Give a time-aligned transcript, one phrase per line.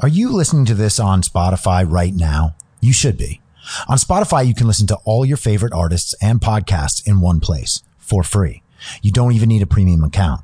[0.00, 2.56] Are you listening to this on Spotify right now?
[2.80, 3.40] You should be.
[3.88, 7.82] On Spotify, you can listen to all your favorite artists and podcasts in one place
[7.98, 8.62] for free.
[9.02, 10.40] You don't even need a premium account.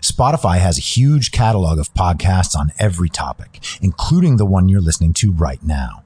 [0.00, 5.12] Spotify has a huge catalog of podcasts on every topic, including the one you're listening
[5.14, 6.02] to right now.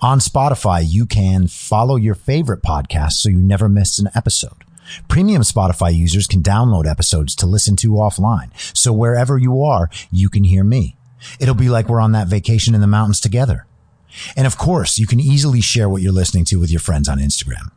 [0.00, 4.64] On Spotify, you can follow your favorite podcast so you never miss an episode.
[5.08, 8.50] Premium Spotify users can download episodes to listen to offline.
[8.74, 10.96] So wherever you are, you can hear me.
[11.38, 13.66] It'll be like we're on that vacation in the mountains together.
[14.36, 17.18] And of course, you can easily share what you're listening to with your friends on
[17.18, 17.70] Instagram.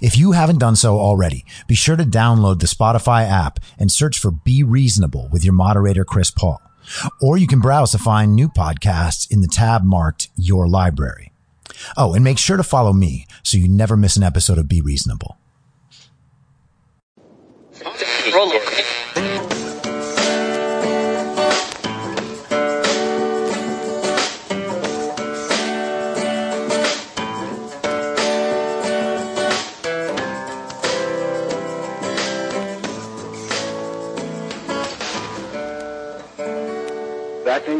[0.00, 4.18] If you haven't done so already, be sure to download the Spotify app and search
[4.18, 6.62] for Be Reasonable with your moderator, Chris Paul.
[7.20, 11.32] Or you can browse to find new podcasts in the tab marked Your Library.
[11.96, 14.80] Oh, and make sure to follow me so you never miss an episode of Be
[14.80, 15.36] Reasonable.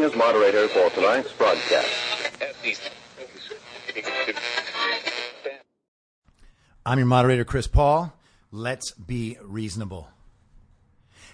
[0.05, 1.89] As moderator for tonight's broadcast.
[6.85, 8.13] I'm your moderator, Chris Paul.
[8.51, 10.09] Let's be reasonable.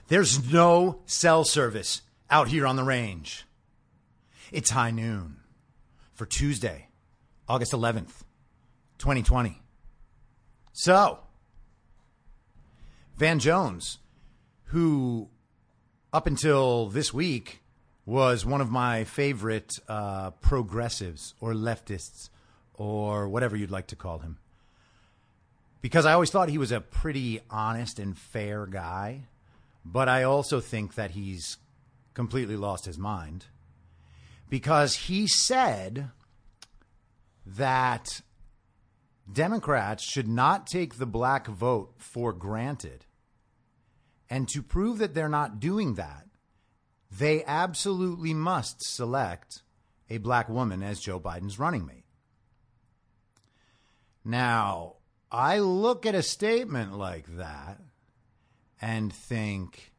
[0.07, 3.45] There's no cell service out here on the range.
[4.53, 5.37] It's high noon
[6.13, 6.87] for Tuesday,
[7.49, 8.23] August 11th,
[8.99, 9.61] 2020.
[10.71, 11.19] So,
[13.17, 13.99] Van Jones,
[14.65, 15.29] who
[16.13, 17.60] up until this week
[18.11, 22.29] was one of my favorite uh, progressives or leftists
[22.73, 24.37] or whatever you'd like to call him.
[25.81, 29.21] Because I always thought he was a pretty honest and fair guy,
[29.85, 31.55] but I also think that he's
[32.13, 33.45] completely lost his mind.
[34.49, 36.09] Because he said
[37.45, 38.09] that
[39.31, 43.05] Democrats should not take the black vote for granted.
[44.29, 46.25] And to prove that they're not doing that,
[47.11, 49.63] they absolutely must select
[50.09, 52.05] a black woman as Joe Biden's running mate.
[54.23, 54.95] Now,
[55.31, 57.79] I look at a statement like that
[58.81, 59.91] and think,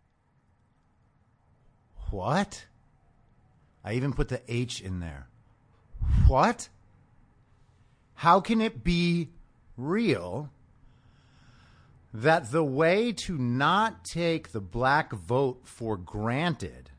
[2.11, 2.67] what?
[3.85, 5.29] I even put the H in there.
[6.29, 6.69] What?
[8.15, 9.31] How can it be
[9.77, 10.51] real
[12.15, 16.91] that the way to not take the black vote for granted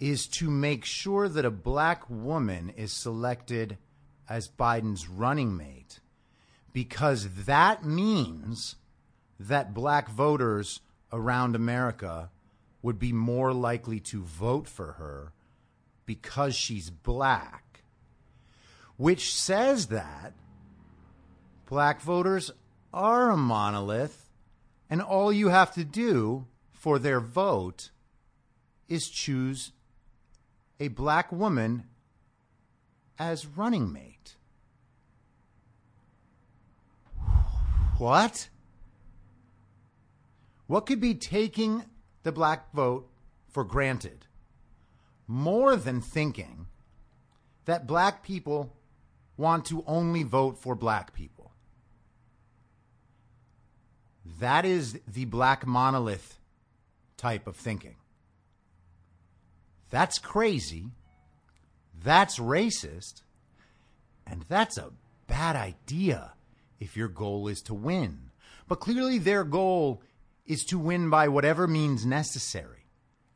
[0.00, 3.76] is to make sure that a black woman is selected
[4.28, 6.00] as Biden's running mate
[6.72, 8.76] because that means
[9.38, 10.80] that black voters
[11.12, 12.30] around America
[12.82, 15.32] would be more likely to vote for her
[16.06, 17.82] because she's black,
[18.96, 20.32] which says that
[21.66, 22.50] black voters
[22.92, 24.28] are a monolith,
[24.88, 27.90] and all you have to do for their vote
[28.88, 29.72] is choose
[30.80, 31.84] a black woman
[33.18, 34.34] as running mate.
[37.98, 38.48] What?
[40.66, 41.84] What could be taking
[42.22, 43.06] the black vote
[43.46, 44.26] for granted
[45.26, 46.66] more than thinking
[47.66, 48.74] that black people
[49.36, 51.52] want to only vote for black people?
[54.38, 56.38] That is the black monolith
[57.18, 57.96] type of thinking.
[59.90, 60.86] That's crazy.
[62.02, 63.22] That's racist.
[64.26, 64.92] And that's a
[65.26, 66.32] bad idea
[66.78, 68.30] if your goal is to win.
[68.68, 70.02] But clearly, their goal
[70.46, 72.86] is to win by whatever means necessary.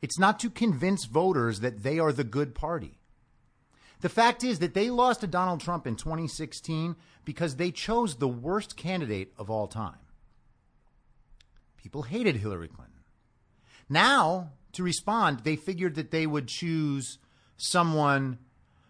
[0.01, 2.99] It's not to convince voters that they are the good party.
[4.01, 8.27] The fact is that they lost to Donald Trump in 2016 because they chose the
[8.27, 9.95] worst candidate of all time.
[11.77, 12.94] People hated Hillary Clinton.
[13.89, 17.17] Now, to respond, they figured that they would choose
[17.57, 18.39] someone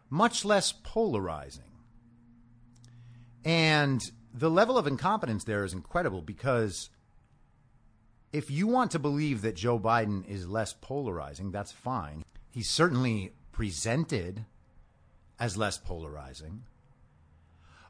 [0.09, 1.63] much less polarizing.
[3.43, 4.01] And
[4.33, 6.89] the level of incompetence there is incredible because
[8.33, 12.23] if you want to believe that Joe Biden is less polarizing, that's fine.
[12.49, 14.45] He's certainly presented
[15.39, 16.63] as less polarizing.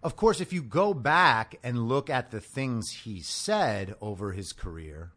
[0.03, 4.51] Of course, if you go back and look at the things he said over his
[4.51, 5.13] career,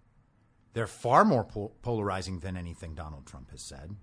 [0.79, 1.43] they're far more
[1.83, 3.97] polarizing than anything Donald Trump has said.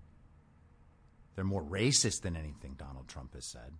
[1.33, 3.71] They're more racist than anything Donald Trump has said.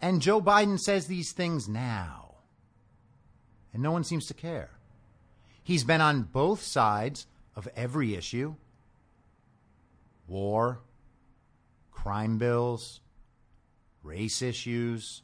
[0.00, 2.36] And Joe Biden says these things now.
[3.74, 4.70] And no one seems to care.
[5.64, 8.54] He's been on both sides of every issue
[10.28, 10.78] war,
[11.90, 13.00] crime bills,
[14.04, 15.22] race issues,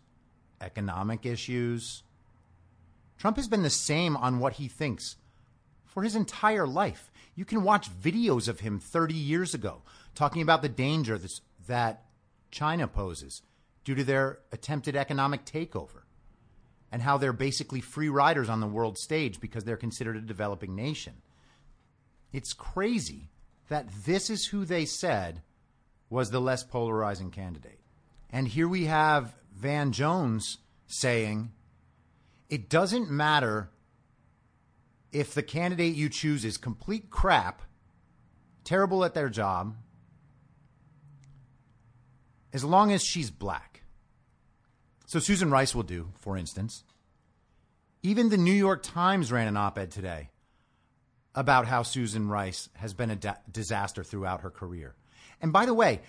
[0.60, 2.02] economic issues.
[3.16, 5.14] Trump has been the same on what he thinks
[5.94, 7.10] for his entire life.
[7.36, 9.82] You can watch videos of him 30 years ago
[10.14, 11.18] talking about the danger
[11.66, 12.04] that
[12.50, 13.42] China poses
[13.84, 16.02] due to their attempted economic takeover
[16.92, 20.74] and how they're basically free riders on the world stage because they're considered a developing
[20.74, 21.14] nation.
[22.32, 23.30] It's crazy
[23.68, 25.42] that this is who they said
[26.10, 27.80] was the less polarizing candidate.
[28.30, 31.52] And here we have Van Jones saying
[32.48, 33.70] it doesn't matter
[35.14, 37.62] if the candidate you choose is complete crap,
[38.64, 39.76] terrible at their job,
[42.52, 43.82] as long as she's black.
[45.06, 46.82] So Susan Rice will do, for instance.
[48.02, 50.30] Even the New York Times ran an op ed today
[51.34, 54.96] about how Susan Rice has been a da- disaster throughout her career.
[55.40, 56.00] And by the way,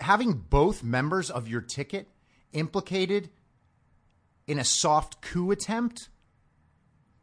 [0.00, 2.08] having both members of your ticket
[2.52, 3.30] implicated
[4.46, 6.08] in a soft coup attempt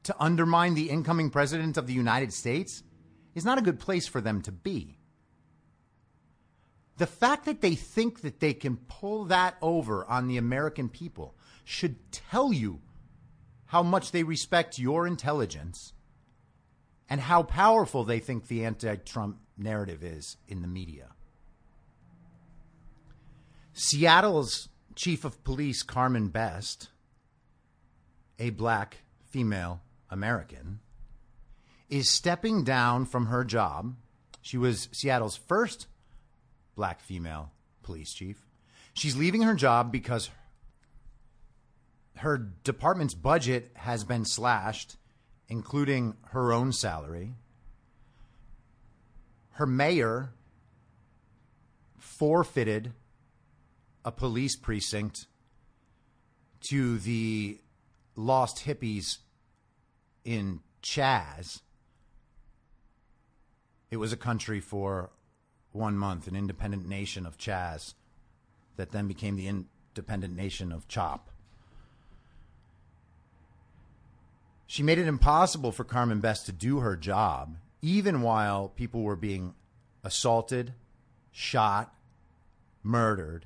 [0.03, 2.83] to undermine the incoming president of the United States
[3.36, 4.98] is not a good place for them to be.
[6.98, 11.36] The fact that they think that they can pull that over on the American people
[11.63, 12.80] should tell you
[13.68, 15.94] how much they respect your intelligence
[17.09, 21.07] and how powerful they think the anti Trump narrative is in the media.
[23.74, 26.89] Seattle's chief of police, Carmen Best,
[28.38, 28.98] a black
[29.30, 30.81] female American,
[31.89, 33.95] is stepping down from her job.
[34.41, 35.87] She was Seattle's first
[36.75, 38.45] black female police chief.
[38.93, 40.29] She's leaving her job because
[42.17, 44.97] her department's budget has been slashed,
[45.47, 47.33] including her own salary.
[49.51, 50.33] Her mayor
[51.97, 52.93] forfeited
[54.03, 55.27] a police precinct
[56.61, 57.59] to the
[58.15, 59.17] lost hippies
[60.23, 61.62] in Chaz.
[63.89, 65.09] It was a country for
[65.71, 67.94] one month, an independent nation of Chaz
[68.77, 71.29] that then became the independent nation of Chop.
[74.65, 79.17] She made it impossible for Carmen Best to do her job, even while people were
[79.17, 79.53] being
[80.03, 80.74] assaulted,
[81.31, 81.94] shot,
[82.81, 83.45] murdered,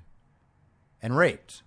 [1.01, 1.63] and raped.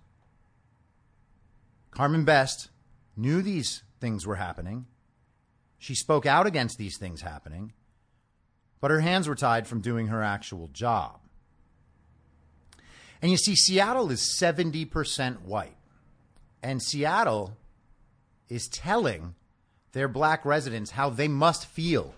[1.91, 2.69] Carmen Best
[3.17, 4.85] knew these things were happening.
[5.79, 7.73] She spoke out against these things happening,
[8.81, 11.19] but her hands were tied from doing her actual job.
[13.21, 15.75] And you see, Seattle is 70% white.
[16.61, 17.57] And Seattle
[18.47, 19.35] is telling
[19.93, 22.13] their black residents how they must feel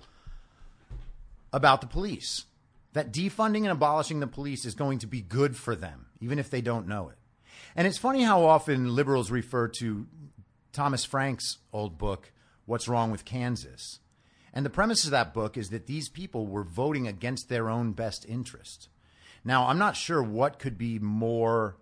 [1.53, 2.45] about the police
[2.93, 6.49] that defunding and abolishing the police is going to be good for them, even if
[6.49, 7.17] they don't know it.
[7.75, 10.07] And it's funny how often liberals refer to
[10.73, 12.31] Thomas Frank's old book,
[12.71, 13.99] What's Wrong with Kansas.
[14.53, 17.91] And the premise of that book is that these people were voting against their own
[17.91, 18.87] best interest.
[19.43, 21.75] Now, I'm not sure what could be more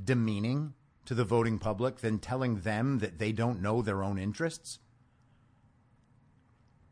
[0.00, 0.74] demeaning
[1.06, 4.78] to the voting public than telling them that they don't know their own interests.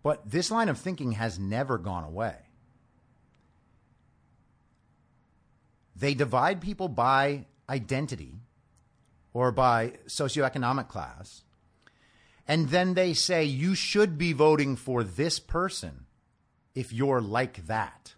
[0.02, 2.34] But this line of thinking has never gone away.
[5.94, 8.40] They divide people by identity
[9.32, 11.44] or by socioeconomic class.
[12.46, 16.06] And then they say you should be voting for this person
[16.74, 18.14] if you're like that.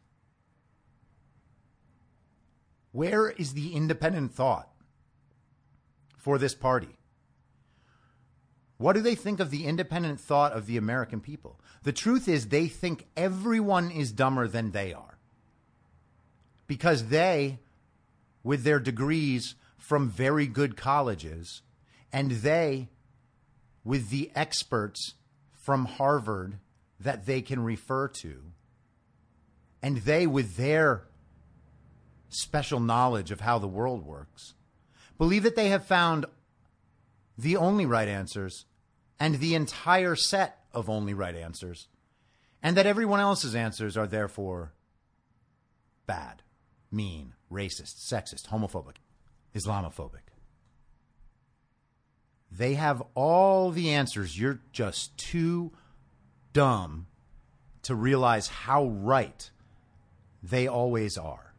[2.93, 4.71] Where is the independent thought
[6.17, 6.97] for this party?
[8.79, 11.61] What do they think of the independent thought of the American people?
[11.83, 15.19] The truth is, they think everyone is dumber than they are.
[16.67, 17.61] Because they
[18.43, 21.63] with their degrees from very good colleges,
[22.13, 22.89] and they
[23.87, 25.15] with the experts
[25.53, 26.59] from Harvard
[26.99, 28.43] that they can refer to,
[29.81, 31.05] and they with their
[32.29, 34.55] special knowledge of how the world works,
[35.19, 36.27] believe that they have found
[37.39, 38.65] the only right answers
[39.21, 41.87] and the entire set of only right answers,
[42.63, 44.73] and that everyone else's answers are therefore
[46.07, 46.43] bad
[46.91, 48.97] mean, racist, sexist, homophobic,
[49.55, 50.26] Islamophobic.
[52.51, 54.39] They have all the answers.
[54.39, 55.73] You're just too
[56.53, 57.07] dumb
[57.83, 59.51] to realize how right
[60.43, 61.55] they always are.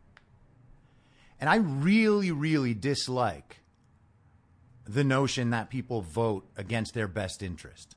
[1.39, 3.59] And I really, really dislike
[4.85, 7.95] the notion that people vote against their best interest.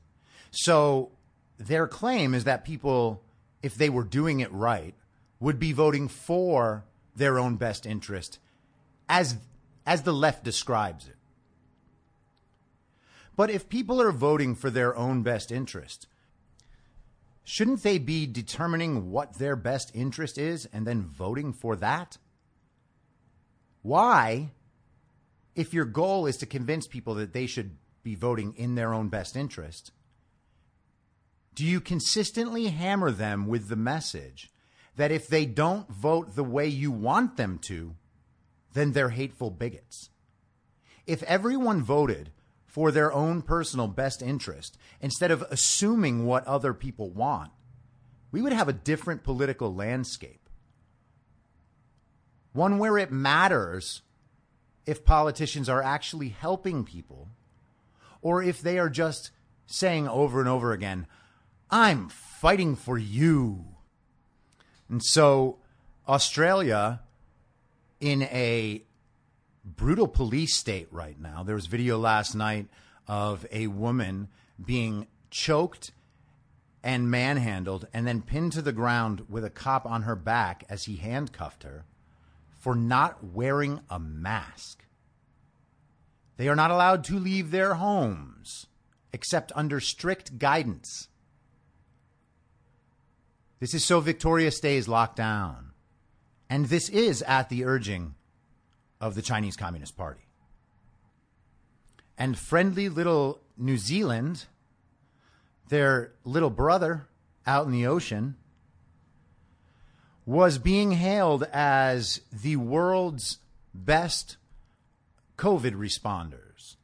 [0.51, 1.11] So
[1.57, 3.23] their claim is that people,
[3.63, 4.93] if they were doing it right,
[5.39, 6.83] would be voting for
[7.15, 8.39] their own best interest
[9.09, 9.37] as
[9.85, 11.15] as the left describes it.
[13.41, 16.05] But if people are voting for their own best interest,
[17.43, 22.19] shouldn't they be determining what their best interest is and then voting for that?
[23.81, 24.51] Why,
[25.55, 29.09] if your goal is to convince people that they should be voting in their own
[29.09, 29.91] best interest,
[31.55, 34.51] do you consistently hammer them with the message
[34.97, 37.95] that if they don't vote the way you want them to,
[38.73, 40.11] then they're hateful bigots?
[41.07, 42.29] If everyone voted
[42.71, 47.51] for their own personal best interest instead of assuming what other people want,
[48.31, 50.49] we would have a different political landscape.
[52.53, 54.03] One where it matters
[54.85, 57.27] if politicians are actually helping people
[58.21, 59.31] or if they are just
[59.65, 61.07] saying over and over again,
[61.69, 63.65] I'm fighting for you.
[64.87, 65.59] And so,
[66.07, 67.01] Australia,
[67.99, 68.83] in a
[69.75, 72.67] brutal police state right now, there was video last night
[73.07, 74.27] of a woman
[74.63, 75.91] being choked
[76.83, 80.85] and manhandled and then pinned to the ground with a cop on her back as
[80.85, 81.85] he handcuffed her
[82.57, 84.85] for not wearing a mask.
[86.37, 88.67] They are not allowed to leave their homes
[89.13, 91.07] except under strict guidance.
[93.59, 95.71] This is so Victoria stays locked down.
[96.49, 98.15] And this is at the urging
[99.01, 100.21] of the Chinese Communist Party.
[102.17, 104.45] And friendly little New Zealand,
[105.69, 107.07] their little brother
[107.47, 108.35] out in the ocean,
[110.23, 113.39] was being hailed as the world's
[113.73, 114.37] best
[115.37, 116.75] COVID responders.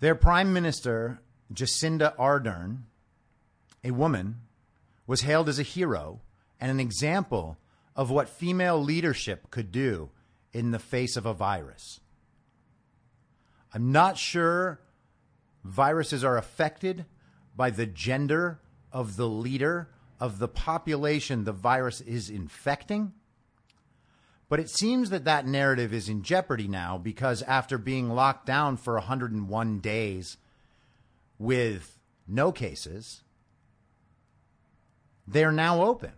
[0.00, 1.20] Their Prime Minister,
[1.50, 2.82] Jacinda Ardern,
[3.82, 4.42] a woman,
[5.06, 6.20] was hailed as a hero
[6.60, 7.56] and an example
[7.94, 10.10] of what female leadership could do
[10.56, 12.00] in the face of a virus.
[13.74, 14.80] I'm not sure
[15.62, 17.04] viruses are affected
[17.54, 18.58] by the gender
[18.90, 23.12] of the leader of the population the virus is infecting.
[24.48, 28.78] But it seems that that narrative is in jeopardy now because after being locked down
[28.78, 30.38] for 101 days
[31.38, 33.24] with no cases,
[35.28, 36.12] they're now open.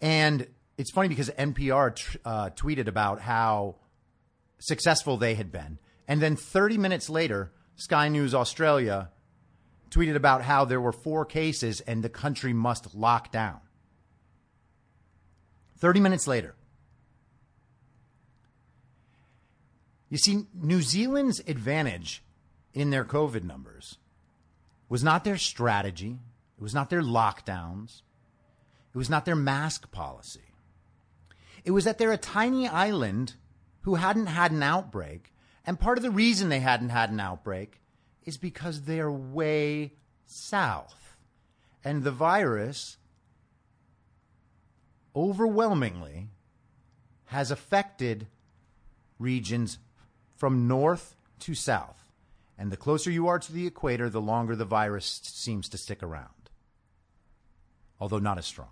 [0.00, 3.76] And it's funny because NPR t- uh, tweeted about how
[4.58, 5.78] successful they had been.
[6.08, 9.10] And then 30 minutes later, Sky News Australia
[9.90, 13.60] tweeted about how there were four cases and the country must lock down.
[15.78, 16.54] 30 minutes later.
[20.08, 22.22] You see, New Zealand's advantage
[22.74, 23.98] in their COVID numbers
[24.88, 26.18] was not their strategy,
[26.58, 28.02] it was not their lockdowns,
[28.94, 30.51] it was not their mask policy.
[31.64, 33.34] It was that they're a tiny island
[33.82, 35.32] who hadn't had an outbreak.
[35.64, 37.80] And part of the reason they hadn't had an outbreak
[38.24, 39.92] is because they're way
[40.26, 41.16] south.
[41.84, 42.96] And the virus
[45.14, 46.28] overwhelmingly
[47.26, 48.26] has affected
[49.18, 49.78] regions
[50.36, 52.12] from north to south.
[52.58, 56.02] And the closer you are to the equator, the longer the virus seems to stick
[56.02, 56.50] around,
[57.98, 58.68] although not as strong.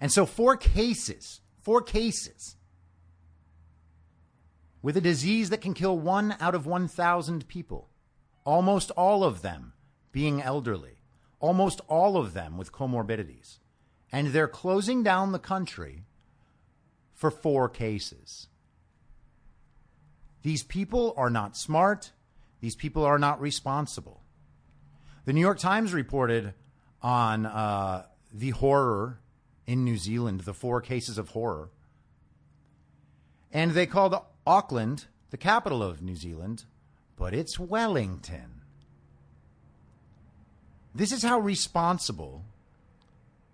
[0.00, 2.56] And so, four cases, four cases
[4.82, 7.88] with a disease that can kill one out of 1,000 people,
[8.44, 9.72] almost all of them
[10.12, 10.98] being elderly,
[11.40, 13.58] almost all of them with comorbidities.
[14.12, 16.04] And they're closing down the country
[17.14, 18.48] for four cases.
[20.42, 22.12] These people are not smart.
[22.60, 24.20] These people are not responsible.
[25.24, 26.52] The New York Times reported
[27.00, 29.20] on uh, the horror
[29.66, 31.70] in New Zealand, the four cases of horror.
[33.52, 34.16] And they called
[34.46, 36.64] Auckland, the capital of New Zealand,
[37.16, 38.60] but it's Wellington.
[40.94, 42.44] This is how responsible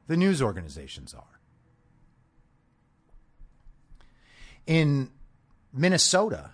[0.06, 1.40] the news organizations are.
[4.66, 5.10] In
[5.72, 6.50] Minnesota,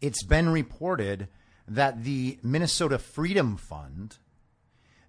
[0.00, 1.28] it's been reported
[1.68, 4.18] that the Minnesota Freedom Fund,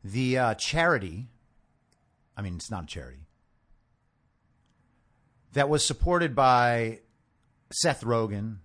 [0.03, 1.27] the uh, charity,
[2.35, 3.25] I mean, it's not a charity,
[5.53, 7.00] that was supported by
[7.72, 8.57] Seth Rogen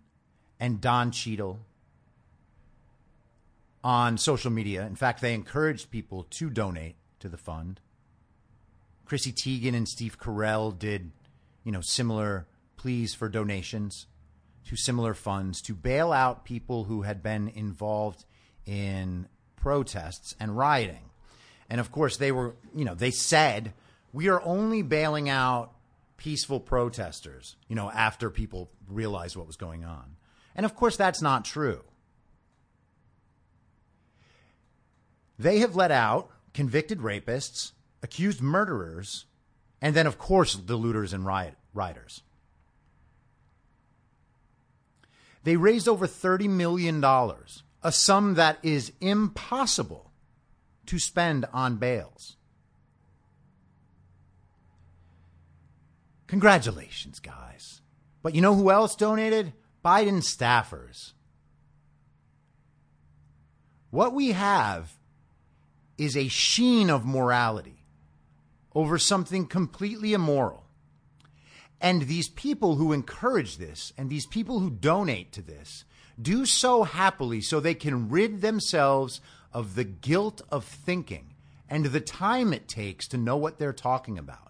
[0.58, 1.60] and Don Cheadle
[3.84, 4.86] on social media.
[4.86, 7.80] In fact, they encouraged people to donate to the fund.
[9.04, 11.12] Chrissy Teigen and Steve Carell did,
[11.64, 14.06] you know, similar pleas for donations
[14.66, 18.24] to similar funds to bail out people who had been involved
[18.66, 19.26] in
[19.56, 21.10] protests and rioting.
[21.70, 23.72] And of course, they were, you know, they said,
[24.12, 25.72] we are only bailing out
[26.18, 30.16] peaceful protesters, you know, after people realized what was going on.
[30.54, 31.82] And of course, that's not true.
[35.38, 37.72] They have let out convicted rapists,
[38.02, 39.26] accused murderers,
[39.80, 42.22] and then, of course, the looters and riot, rioters.
[45.44, 50.10] They raised over $30 million, a sum that is impossible
[50.86, 52.37] to spend on bails.
[56.28, 57.80] Congratulations, guys.
[58.22, 59.52] But you know who else donated?
[59.84, 61.12] Biden staffers.
[63.90, 64.92] What we have
[65.96, 67.84] is a sheen of morality
[68.74, 70.64] over something completely immoral.
[71.80, 75.84] And these people who encourage this and these people who donate to this
[76.20, 79.20] do so happily so they can rid themselves
[79.52, 81.34] of the guilt of thinking
[81.68, 84.47] and the time it takes to know what they're talking about.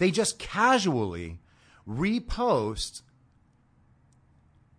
[0.00, 1.40] They just casually
[1.86, 3.02] repost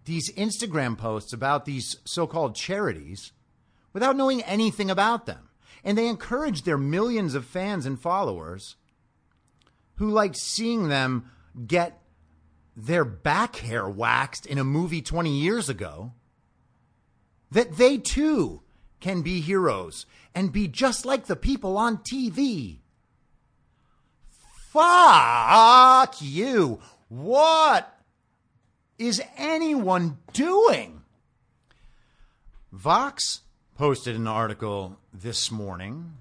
[0.05, 3.31] these Instagram posts about these so called charities
[3.93, 5.49] without knowing anything about them.
[5.83, 8.77] And they encourage their millions of fans and followers
[9.97, 11.29] who like seeing them
[11.67, 12.01] get
[12.75, 16.13] their back hair waxed in a movie 20 years ago
[17.51, 18.63] that they too
[18.99, 22.79] can be heroes and be just like the people on TV.
[24.71, 26.79] Fuck you.
[27.09, 27.93] What
[28.97, 31.01] is anyone doing?
[32.71, 33.41] Vox
[33.77, 36.13] posted an article this morning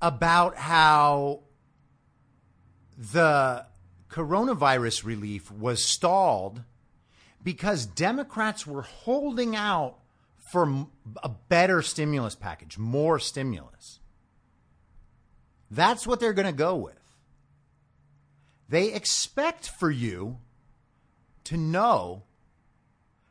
[0.00, 1.42] about how
[2.98, 3.66] the
[4.10, 6.62] coronavirus relief was stalled
[7.44, 9.98] because Democrats were holding out
[10.40, 10.88] for
[11.22, 14.00] a better stimulus package, more stimulus.
[15.72, 16.94] That's what they're going to go with.
[18.68, 20.38] They expect for you
[21.44, 22.24] to know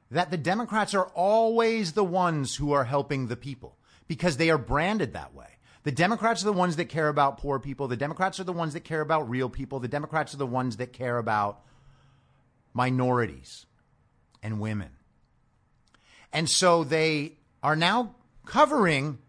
[0.09, 4.57] that the Democrats are always the ones who are helping the people because they are
[4.57, 5.45] branded that way.
[5.83, 7.87] The Democrats are the ones that care about poor people.
[7.87, 9.79] The Democrats are the ones that care about real people.
[9.79, 11.61] The Democrats are the ones that care about
[12.73, 13.67] minorities
[14.41, 14.89] and women.
[16.33, 18.15] And so they are now
[18.45, 19.19] covering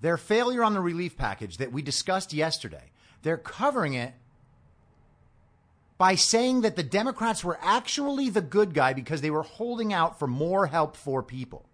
[0.00, 2.90] their failure on the relief package that we discussed yesterday.
[3.22, 4.14] They're covering it
[5.98, 10.18] by saying that the Democrats were actually the good guy because they were holding out
[10.18, 11.66] for more help for people.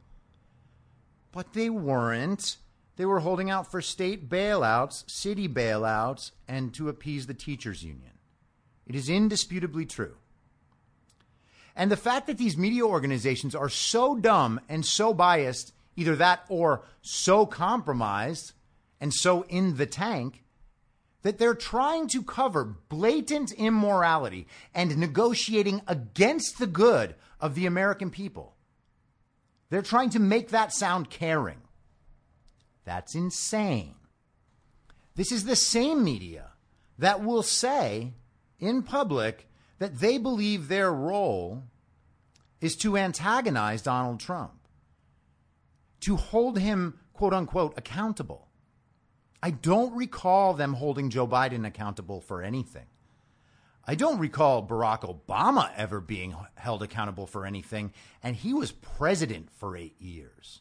[1.30, 2.56] But they weren't.
[2.96, 8.12] They were holding out for state bailouts, city bailouts, and to appease the teachers' union.
[8.86, 10.16] It is indisputably true.
[11.76, 16.44] And the fact that these media organizations are so dumb and so biased, either that
[16.48, 18.52] or so compromised
[19.00, 20.44] and so in the tank,
[21.22, 28.10] that they're trying to cover blatant immorality and negotiating against the good of the American
[28.10, 28.54] people.
[29.70, 31.60] They're trying to make that sound caring.
[32.84, 33.96] That's insane.
[35.16, 36.52] This is the same media
[36.98, 38.12] that will say
[38.60, 41.64] in public that they believe their role
[42.60, 44.52] is to antagonize Donald Trump,
[46.00, 48.48] to hold him, quote unquote, accountable.
[49.42, 52.86] I don't recall them holding Joe Biden accountable for anything.
[53.84, 59.48] I don't recall Barack Obama ever being held accountable for anything, and he was president
[59.52, 60.60] for eight years.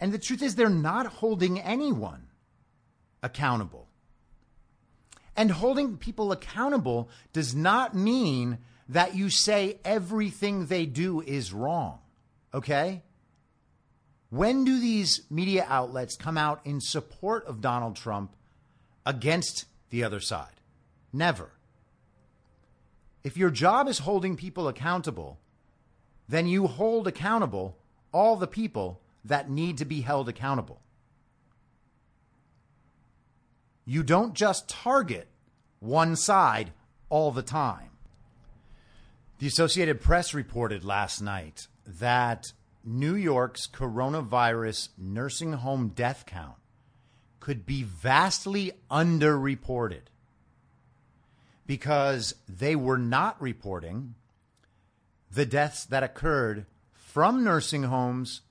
[0.00, 2.26] And the truth is, they're not holding anyone
[3.22, 3.88] accountable.
[5.36, 12.00] And holding people accountable does not mean that you say everything they do is wrong.
[12.56, 13.02] Okay?
[14.30, 18.34] When do these media outlets come out in support of Donald Trump
[19.04, 20.60] against the other side?
[21.12, 21.50] Never.
[23.22, 25.38] If your job is holding people accountable,
[26.28, 27.76] then you hold accountable
[28.10, 30.80] all the people that need to be held accountable.
[33.84, 35.28] You don't just target
[35.78, 36.72] one side
[37.10, 37.90] all the time.
[39.38, 42.52] The Associated Press reported last night that
[42.84, 46.56] New York's coronavirus nursing home death count
[47.40, 50.02] could be vastly underreported
[51.66, 54.14] because they were not reporting
[55.30, 58.42] the deaths that occurred from nursing homes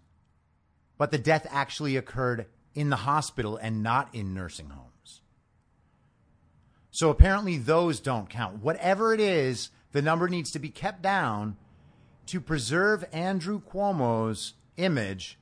[0.98, 5.22] but the death actually occurred in the hospital and not in nursing homes.
[6.92, 8.62] So apparently those don't count.
[8.62, 11.58] Whatever it is, the number needs to be kept down
[12.28, 15.38] to preserve Andrew Cuomo's image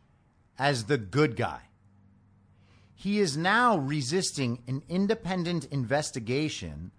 [0.58, 1.62] as the good guy.
[2.96, 6.92] he is now resisting an independent investigation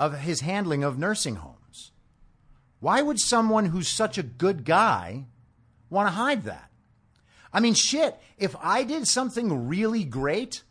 [0.00, 1.92] of his handling of nursing homes.
[2.80, 5.26] Why would someone who's such a good guy
[5.90, 6.70] want to hide that?
[7.52, 10.62] I mean, shit, if I did something really great,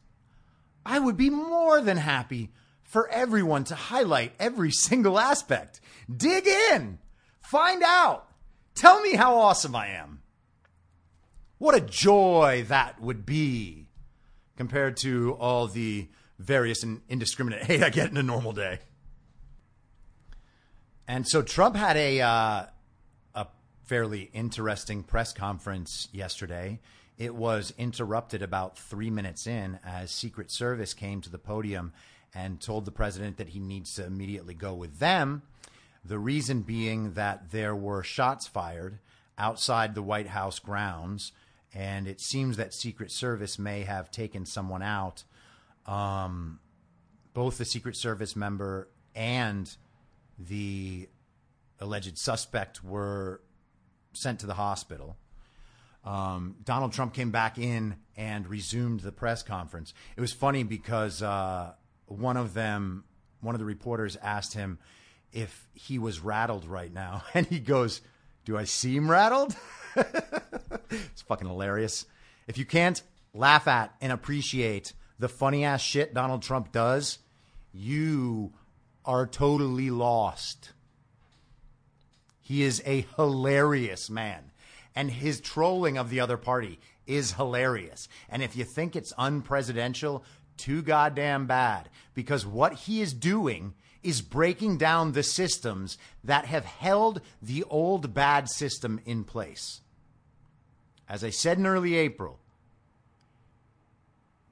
[0.85, 2.51] I would be more than happy
[2.83, 5.79] for everyone to highlight every single aspect.
[6.13, 6.97] Dig in,
[7.49, 8.27] find out,
[8.75, 10.21] tell me how awesome I am.
[11.57, 13.87] What a joy that would be
[14.55, 16.07] compared to all the
[16.37, 18.77] various and indiscriminate hate I get in a normal day.
[21.07, 22.65] And so Trump had a uh,
[23.33, 23.47] a
[23.85, 26.79] fairly interesting press conference yesterday.
[27.17, 31.93] It was interrupted about three minutes in as Secret Service came to the podium
[32.35, 35.41] and told the president that he needs to immediately go with them.
[36.03, 38.99] The reason being that there were shots fired
[39.37, 41.31] outside the White House grounds,
[41.73, 45.23] and it seems that Secret Service may have taken someone out.
[45.85, 46.59] Um,
[47.33, 49.75] both the Secret Service member and
[50.37, 51.09] the
[51.79, 53.41] alleged suspect were
[54.13, 55.17] sent to the hospital.
[56.03, 59.93] Um, Donald Trump came back in and resumed the press conference.
[60.15, 61.73] It was funny because uh,
[62.05, 63.03] one of them,
[63.41, 64.79] one of the reporters asked him
[65.33, 67.23] if he was rattled right now.
[67.33, 68.01] And he goes,
[68.45, 69.55] Do I seem rattled?
[69.95, 72.05] it's fucking hilarious.
[72.47, 73.01] If you can't
[73.33, 77.19] laugh at and appreciate the funny ass shit Donald Trump does,
[77.73, 78.53] you
[79.05, 80.71] are totally lost.
[82.41, 84.51] He is a hilarious man.
[84.95, 88.09] And his trolling of the other party is hilarious.
[88.27, 90.23] And if you think it's unpresidential,
[90.57, 91.89] too goddamn bad.
[92.13, 98.13] Because what he is doing is breaking down the systems that have held the old
[98.13, 99.81] bad system in place.
[101.07, 102.39] As I said in early April,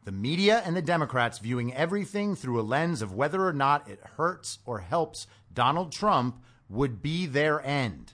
[0.04, 4.00] the media and the Democrats viewing everything through a lens of whether or not it
[4.16, 8.14] hurts or helps Donald Trump would be their end.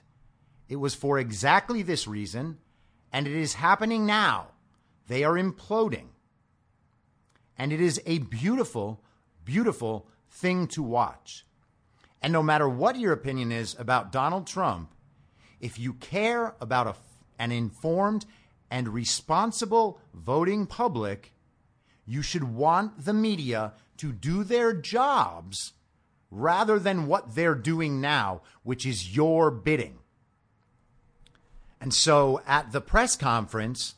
[0.68, 2.58] It was for exactly this reason,
[3.12, 4.48] and it is happening now.
[5.06, 6.08] They are imploding.
[7.56, 9.00] And it is a beautiful,
[9.44, 11.46] beautiful thing to watch.
[12.20, 14.90] And no matter what your opinion is about Donald Trump,
[15.60, 16.94] if you care about a,
[17.38, 18.26] an informed
[18.70, 21.32] and responsible voting public,
[22.04, 25.72] you should want the media to do their jobs
[26.30, 29.98] rather than what they're doing now, which is your bidding.
[31.80, 33.94] And so at the press conference,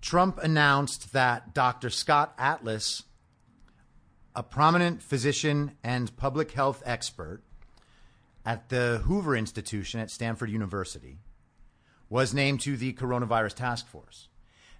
[0.00, 1.90] Trump announced that Dr.
[1.90, 3.04] Scott Atlas,
[4.34, 7.42] a prominent physician and public health expert
[8.44, 11.18] at the Hoover Institution at Stanford University,
[12.08, 14.28] was named to the coronavirus task force.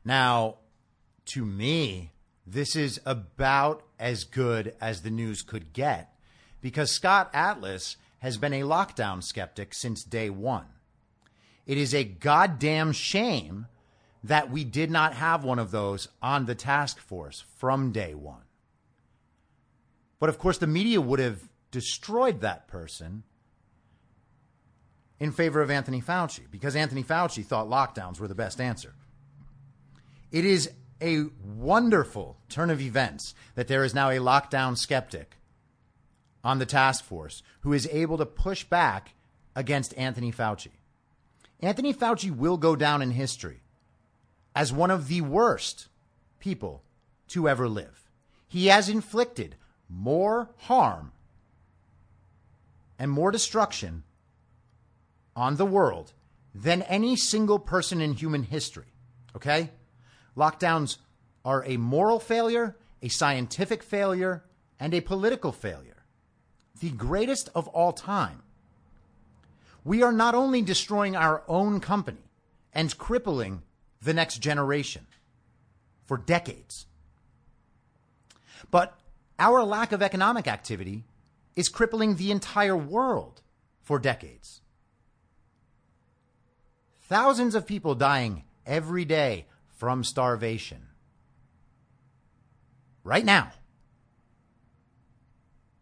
[0.05, 0.57] Now,
[1.27, 2.11] to me,
[2.47, 6.13] this is about as good as the news could get
[6.61, 10.67] because Scott Atlas has been a lockdown skeptic since day one.
[11.67, 13.67] It is a goddamn shame
[14.25, 18.43] that we did not have one of those on the task force from day one.
[20.23, 23.25] But of course, the media would have destroyed that person
[25.19, 28.95] in favor of Anthony Fauci because Anthony Fauci thought lockdowns were the best answer.
[30.31, 35.39] It is a wonderful turn of events that there is now a lockdown skeptic
[36.45, 39.15] on the task force who is able to push back
[39.57, 40.71] against Anthony Fauci.
[41.59, 43.65] Anthony Fauci will go down in history
[44.55, 45.89] as one of the worst
[46.39, 46.85] people
[47.27, 48.09] to ever live.
[48.47, 49.57] He has inflicted
[49.93, 51.13] more harm
[52.99, 54.03] and more destruction
[55.35, 56.13] on the world
[56.55, 58.87] than any single person in human history.
[59.37, 59.71] Okay?
[60.37, 60.99] Lockdowns
[61.45, 64.45] are a moral failure, a scientific failure,
[64.79, 66.05] and a political failure.
[66.81, 68.43] The greatest of all time.
[69.85, 72.31] We are not only destroying our own company
[72.73, 73.63] and crippling
[74.01, 75.07] the next generation
[76.07, 76.87] for decades,
[78.71, 78.99] but
[79.43, 81.03] our lack of economic activity
[81.57, 83.43] is crippling the entire world
[83.81, 84.61] for decades.
[87.09, 90.87] Thousands of people dying every day from starvation.
[93.03, 93.51] Right now,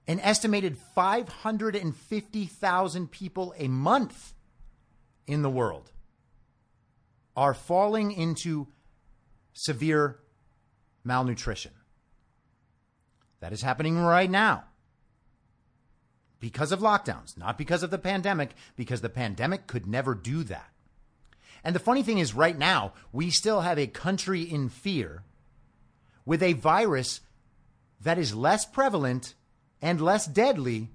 [0.08, 4.32] an estimated 550,000 people a month
[5.26, 5.92] in the world
[7.36, 8.68] are falling into
[9.52, 10.18] severe
[11.04, 11.72] malnutrition.
[13.40, 14.64] That is happening right now
[16.40, 20.70] because of lockdowns, not because of the pandemic, because the pandemic could never do that.
[21.62, 25.22] And the funny thing is, right now, we still have a country in fear
[26.24, 27.20] with a virus
[28.00, 29.34] that is less prevalent
[29.82, 30.88] and less deadly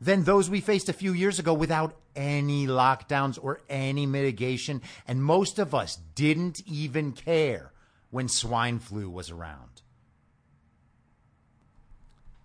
[0.00, 4.80] than those we faced a few years ago without any lockdowns or any mitigation.
[5.06, 7.72] And most of us didn't even care
[8.10, 9.73] when swine flu was around.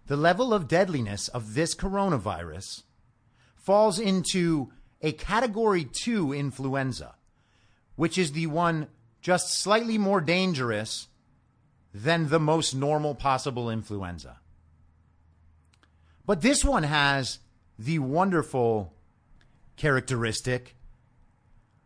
[0.09, 2.81] The level of deadliness of this coronavirus
[3.55, 4.71] falls into
[5.03, 7.13] a category two influenza,
[7.95, 8.87] which is the one
[9.21, 11.09] just slightly more dangerous
[11.93, 14.39] than the most normal possible influenza.
[16.25, 17.37] But this one has
[17.77, 18.91] the wonderful
[19.75, 20.75] characteristic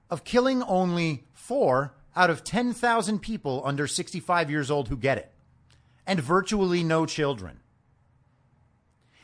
[0.09, 5.33] of killing only four out of 10,000 people under 65 years old who get it,
[6.07, 7.59] and virtually no children,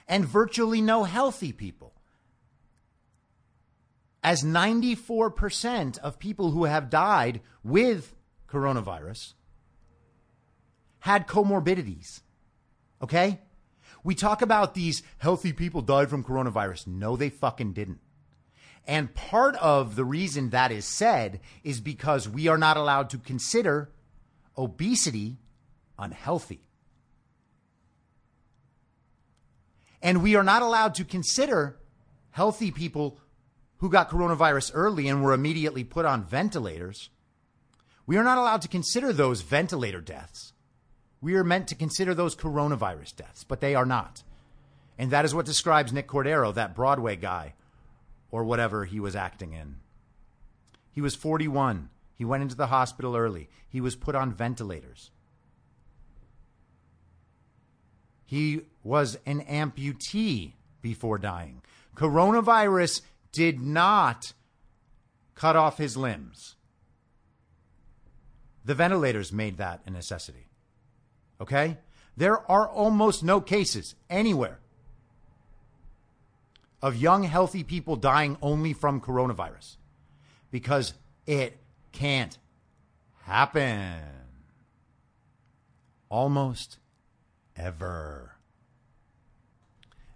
[0.10, 1.94] and virtually no healthy people.
[4.22, 8.16] As 94% of people who have died with
[8.50, 9.34] coronavirus
[11.00, 12.22] had comorbidities.
[13.02, 13.40] Okay?
[14.04, 16.88] We talk about these healthy people died from coronavirus.
[16.88, 18.00] No, they fucking didn't.
[18.88, 23.20] And part of the reason that is said is because we are not allowed to
[23.20, 23.92] consider
[24.58, 25.38] obesity
[25.98, 26.69] unhealthy.
[30.02, 31.78] And we are not allowed to consider
[32.32, 33.20] healthy people
[33.78, 37.10] who got coronavirus early and were immediately put on ventilators.
[38.06, 40.54] We are not allowed to consider those ventilator deaths.
[41.22, 44.24] We are meant to consider those coronavirus deaths, but they are not.
[44.98, 47.54] And that is what describes Nick Cordero, that Broadway guy,
[48.32, 49.78] or whatever he was acting in.
[50.92, 51.90] He was 41.
[52.16, 53.50] He went into the hospital early.
[53.68, 55.12] He was put on ventilators.
[58.30, 60.52] He was an amputee
[60.84, 61.64] before dying.
[61.96, 64.34] Coronavirus did not
[65.34, 66.56] cut off his limbs.
[68.64, 70.48] The ventilators made that a necessity.
[71.42, 71.80] Okay?
[72.16, 74.60] There are almost no cases anywhere
[76.84, 79.78] of young, healthy people dying only from coronavirus
[80.52, 80.94] because
[81.26, 81.58] it
[81.94, 82.38] can't
[83.24, 84.04] happen.
[86.10, 86.78] Almost
[87.60, 88.36] ever.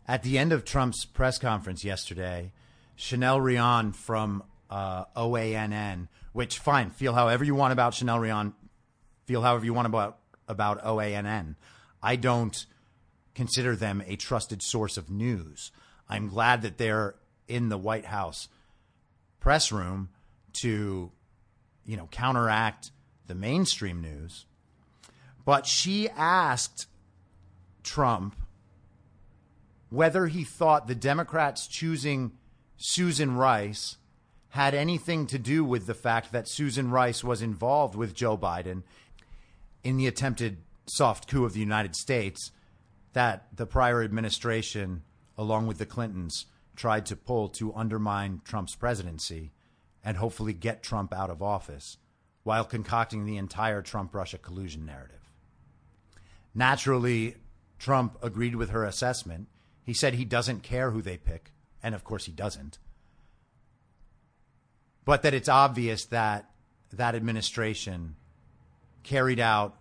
[0.08, 2.52] At the end of Trump's press conference yesterday,
[2.96, 8.54] Chanel Rion from uh, OANN, which fine, feel however you want about Chanel Rion,
[9.26, 11.56] feel however you want about about OANN.
[12.02, 12.66] I don't
[13.34, 15.72] consider them a trusted source of news.
[16.10, 17.16] I'm glad that they're
[17.48, 18.50] in the White House
[19.40, 20.10] press room
[20.62, 21.12] to,
[21.86, 22.92] you know, counteract
[23.28, 24.46] the mainstream news.
[25.46, 26.88] But she asked
[27.84, 28.36] Trump
[29.94, 32.32] whether he thought the Democrats choosing
[32.78, 33.98] Susan Rice
[34.50, 38.82] had anything to do with the fact that Susan Rice was involved with Joe Biden
[39.84, 42.52] in the attempted soft coup of the United States
[43.14, 45.04] that the prior administration,
[45.38, 49.52] along with the Clintons, tried to pull to undermine Trump's presidency
[50.04, 51.98] and hopefully get Trump out of office
[52.42, 55.30] while concocting the entire Trump Russia collusion narrative.
[56.56, 57.36] Naturally,
[57.80, 59.48] Trump agreed with her assessment.
[59.84, 62.78] He said he doesn't care who they pick, and of course he doesn't.
[65.06, 66.50] But that it's obvious that
[66.94, 68.16] that administration
[69.04, 69.76] carried out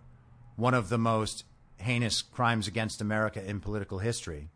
[0.55, 1.45] one of the most
[1.77, 4.49] heinous crimes against America in political history.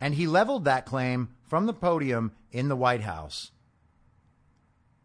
[0.00, 3.50] And he leveled that claim from the podium in the White House,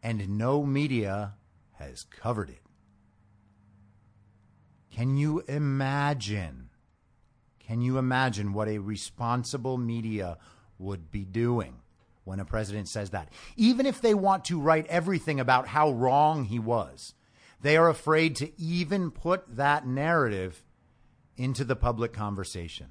[0.03, 1.33] and no media
[1.73, 2.61] has covered it.
[4.91, 6.69] Can you imagine?
[7.59, 10.37] Can you imagine what a responsible media
[10.77, 11.75] would be doing
[12.25, 13.29] when a president says that?
[13.55, 17.13] Even if they want to write everything about how wrong he was,
[17.61, 20.63] they are afraid to even put that narrative
[21.37, 22.87] into the public conversation.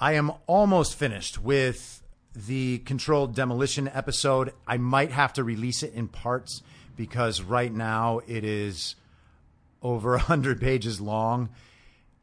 [0.00, 2.02] I am almost finished with
[2.34, 4.52] the controlled demolition episode.
[4.66, 6.62] I might have to release it in parts
[6.96, 8.94] because right now it is
[9.82, 11.50] over 100 pages long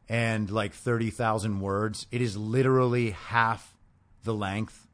[0.09, 2.07] and like 30,000 words.
[2.11, 3.75] It is literally half
[4.23, 4.87] the length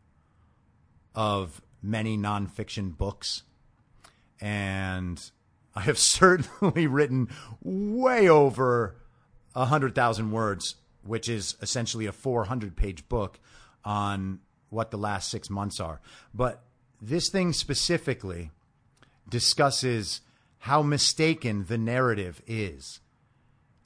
[1.15, 3.43] of many nonfiction books
[4.41, 5.31] and
[5.75, 7.29] I have certainly written
[7.61, 8.95] way over
[9.55, 13.39] a hundred thousand words, which is essentially a 400 page book
[13.83, 15.99] on what the last six months are.
[16.33, 16.63] But
[17.01, 18.51] this thing specifically
[19.27, 20.21] discusses
[20.59, 22.99] how mistaken the narrative is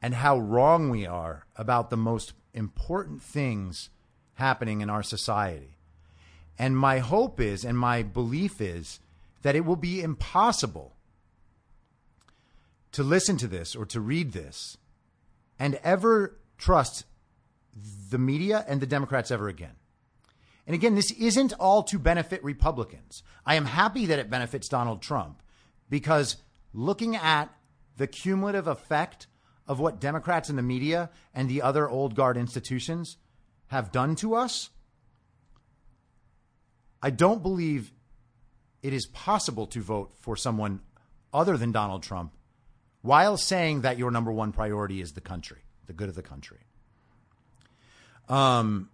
[0.01, 3.89] and how wrong we are about the most important things
[4.35, 5.77] happening in our society.
[6.57, 8.99] And my hope is, and my belief is,
[9.43, 10.95] that it will be impossible
[12.91, 14.77] to listen to this or to read this
[15.59, 17.05] and ever trust
[18.09, 19.75] the media and the Democrats ever again.
[20.65, 23.23] And again, this isn't all to benefit Republicans.
[23.45, 25.41] I am happy that it benefits Donald Trump
[25.89, 26.37] because
[26.73, 27.53] looking at
[27.97, 29.27] the cumulative effect
[29.67, 33.17] of what Democrats in the media and the other old guard institutions
[33.67, 34.69] have done to us,
[37.01, 37.91] I don't believe
[38.81, 40.81] it is possible to vote for someone
[41.33, 42.33] other than Donald Trump
[43.01, 46.59] while saying that your number one priority is the country, the good of the country.
[48.29, 48.89] Um,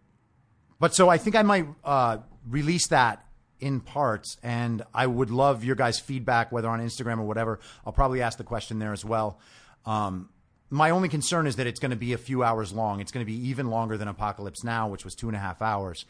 [0.80, 3.24] but so I think I might uh, release that
[3.60, 7.60] in parts, and I would love your guys' feedback, whether on Instagram or whatever.
[7.86, 9.40] I'll probably ask the question there as well.
[9.86, 10.30] Um,
[10.70, 13.00] my only concern is that it's going to be a few hours long.
[13.00, 15.62] It's going to be even longer than Apocalypse Now, which was two and a half
[15.62, 16.06] hours.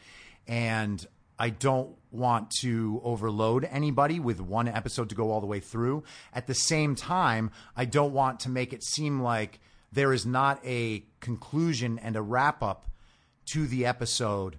[0.46, 1.04] And
[1.38, 6.04] I don't want to overload anybody with one episode to go all the way through.
[6.34, 9.60] At the same time, I don't want to make it seem like
[9.90, 12.90] there is not a conclusion and a wrap up
[13.52, 14.58] to the episode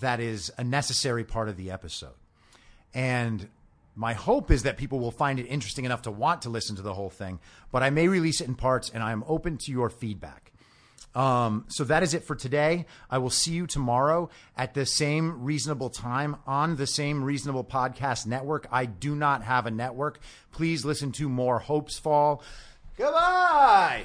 [0.00, 2.14] that is a necessary part of the episode.
[2.94, 3.48] And
[3.94, 6.82] my hope is that people will find it interesting enough to want to listen to
[6.82, 9.90] the whole thing, but I may release it in parts and I'm open to your
[9.90, 10.52] feedback.
[11.14, 12.86] Um, so that is it for today.
[13.10, 18.26] I will see you tomorrow at the same reasonable time on the same reasonable podcast
[18.26, 18.66] network.
[18.72, 20.20] I do not have a network.
[20.52, 22.42] Please listen to more Hopes Fall.
[22.96, 24.04] Goodbye.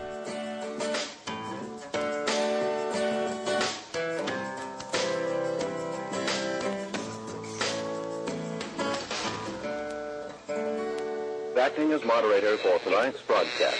[12.61, 13.77] For tonight's broadcast.